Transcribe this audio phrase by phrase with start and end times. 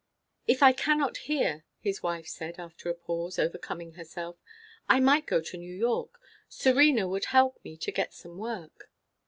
[0.47, 4.37] "If I cannot here," his wife said after a pause, overcoming herself,
[4.89, 6.19] "I might go to New York.
[6.49, 8.89] Serena would help me to get some work."